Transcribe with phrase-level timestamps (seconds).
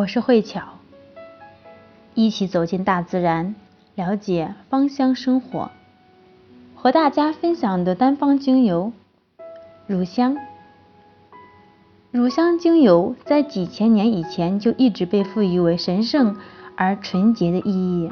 [0.00, 0.62] 我是慧巧，
[2.14, 3.54] 一起走进大自然，
[3.94, 5.70] 了解芳香生活。
[6.74, 8.92] 和大家分享的单方精油
[9.86, 10.38] 乳香。
[12.10, 16.38] 乳香精油在几千年以前就一直被赋予为神圣
[16.76, 18.10] 而纯洁的意义，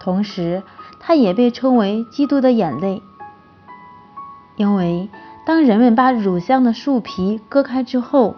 [0.00, 0.64] 同时
[0.98, 3.00] 它也被称为基督的眼泪，
[4.56, 5.08] 因为
[5.46, 8.34] 当人们把乳香的树皮割开之后，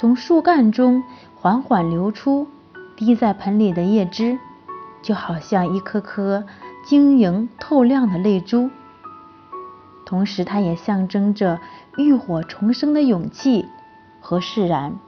[0.00, 1.04] 从树干中
[1.34, 2.48] 缓缓流出，
[2.96, 4.38] 滴在盆里的叶汁，
[5.02, 6.46] 就好像一颗颗
[6.86, 8.70] 晶莹透亮的泪珠。
[10.06, 11.60] 同时，它也象征着
[11.98, 13.66] 浴火重生的勇气
[14.22, 14.98] 和释然。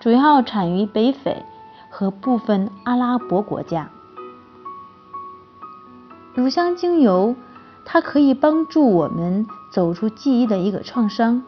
[0.00, 1.44] 主要产于北非
[1.90, 3.90] 和部分阿拉伯国家。
[6.32, 7.36] 乳香精油，
[7.84, 11.42] 它可以帮助我们走出记忆的一个创伤。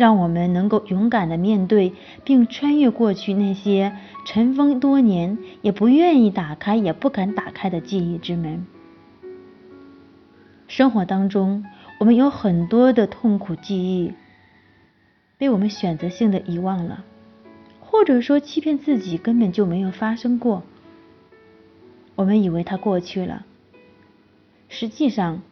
[0.00, 1.92] 让我们能够勇敢的面对，
[2.24, 8.64] 并穿越过去那些尘封多年也不愿意打开、也不敢打开的记忆之门。
[10.68, 11.66] 生活当中，
[11.98, 14.14] 我们有很多的痛苦记忆，
[15.36, 17.04] 被我们选择性的遗忘了，
[17.80, 20.62] 或者说欺骗自己根本就没有发生过。
[22.14, 23.44] 我们以为它过去了，
[24.70, 25.42] 实际上，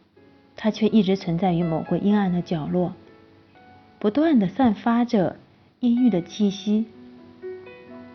[0.55, 2.95] 它却一直存在于某个阴暗的角落。
[3.99, 5.35] 不断的散发着
[5.81, 6.87] 阴郁的气息，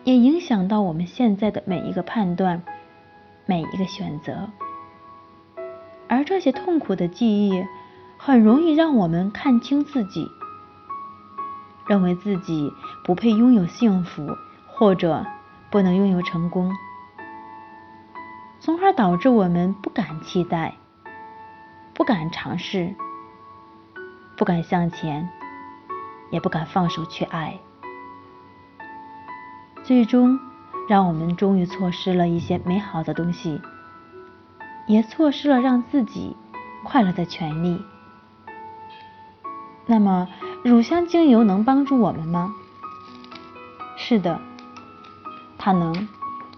[0.03, 2.63] 也影响到我们现在的每一个判断、
[3.45, 4.49] 每一个选择。
[6.07, 7.63] 而这些痛苦的记忆，
[8.17, 10.27] 很容易让我们看清自己，
[11.87, 12.71] 认为自己
[13.03, 14.27] 不配拥有幸福，
[14.65, 15.23] 或者
[15.69, 16.73] 不能拥有成功，
[18.59, 20.73] 从而导致我们不敢期待、
[21.93, 22.95] 不敢尝试、
[24.35, 25.29] 不敢向前。
[26.31, 27.59] 也不敢放手去爱，
[29.83, 30.39] 最终
[30.89, 33.61] 让我们终于错失了一些美好的东西，
[34.87, 36.35] 也错失了让自己
[36.83, 37.83] 快乐的权利。
[39.85, 40.27] 那么，
[40.63, 42.55] 乳香精油能帮助我们吗？
[43.95, 44.39] 是的，
[45.57, 46.07] 它能，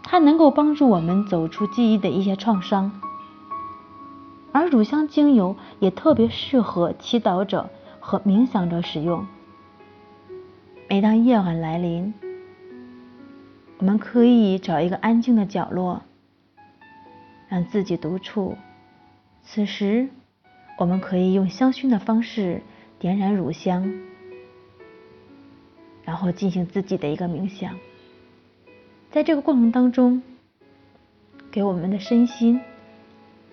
[0.02, 2.92] 它能够帮助我们走出记忆的一些创伤，
[4.54, 7.70] 而乳香精油也特别适合祈祷者
[8.00, 9.28] 和冥想者使用。
[10.90, 12.14] 每当夜晚来临，
[13.78, 16.02] 我们可以找一个安静的角落，
[17.50, 18.56] 让自己独处。
[19.44, 20.08] 此时，
[20.78, 22.62] 我们可以用香薰的方式
[23.00, 23.94] 点燃乳香，
[26.06, 27.78] 然后进行自己的一个冥想。
[29.12, 30.24] 在这个过程当中，
[31.52, 32.62] 给我们的身心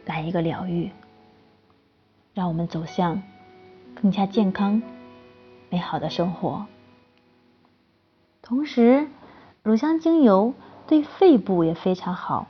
[0.07, 0.89] 来一个疗愈，
[2.33, 3.21] 让我们走向
[4.01, 4.81] 更加健康、
[5.69, 6.65] 美好的生活。
[8.47, 9.07] 同时，
[9.63, 10.53] 乳香精油
[10.87, 12.49] 对肺部也非常好，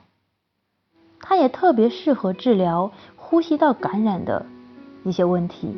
[1.20, 4.44] 它也特别适合治疗呼吸道感染的
[5.04, 5.72] 一些问题，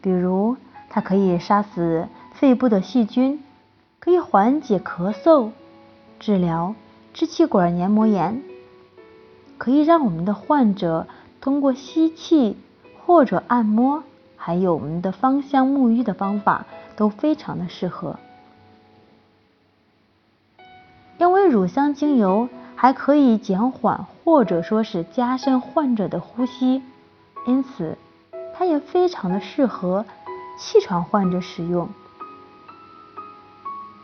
[0.00, 0.56] 比如
[0.88, 3.42] 它可以杀死肺部的细菌，
[3.98, 5.50] 可以缓解咳嗽，
[6.20, 6.76] 治疗
[7.12, 8.40] 支气管黏膜炎，
[9.58, 11.08] 可以让我们的患者
[11.40, 12.56] 通过吸气
[13.04, 14.04] 或者按摩，
[14.36, 18.16] 还有我们的芳香沐浴的方法都非常的适合。
[21.54, 26.82] 乳香精油还可以减缓或者说是加深患者的呼吸，
[27.46, 27.96] 因此
[28.52, 30.04] 它也非常的适合
[30.58, 31.88] 气喘患者使用。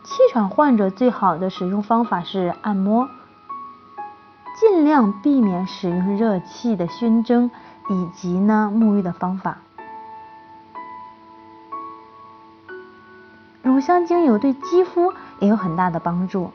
[0.05, 3.09] 气喘患者最好的使用方法是按摩，
[4.57, 7.51] 尽量避免使用热气的熏蒸
[7.89, 9.57] 以及呢沐浴的方法。
[13.61, 16.49] 乳香精油对肌肤也有很大的帮助。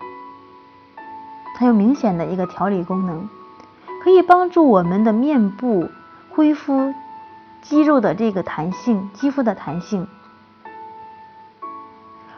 [1.58, 3.28] 它有明显的一个调理功能，
[4.04, 5.88] 可以帮助我们的面部
[6.28, 6.92] 恢复
[7.62, 10.06] 肌肉的这个弹性，肌肤的弹性。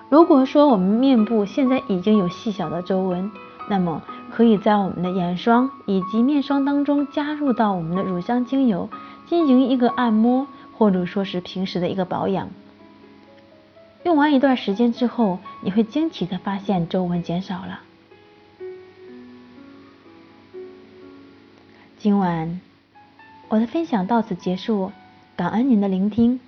[0.09, 3.31] 如果说我们面部现在已经有细小的皱纹，
[3.69, 8.89] 那么可以在我们的眼霜以及面霜当中加入到我们的乳香精油，
[9.27, 10.47] 进行一个按摩，
[10.79, 12.49] 或者说是平时的一个保养。
[14.05, 17.81] 用完一段时间之后，你会惊奇的发现皱纹减少了。
[22.09, 22.59] 今晚
[23.51, 24.93] 我的分享到此结束，
[25.37, 26.41] 感恩您的聆听，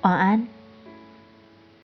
[0.00, 0.57] 晚安。